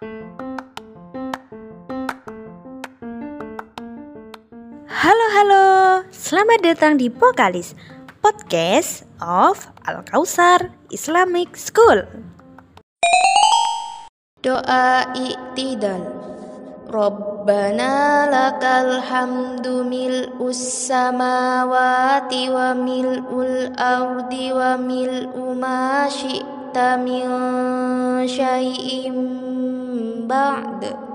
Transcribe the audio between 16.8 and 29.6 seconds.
Rabbana lakal hamdu mil'us samawati wa mil'ul ardi wa min syai'im